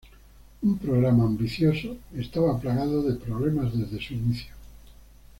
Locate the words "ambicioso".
1.25-1.95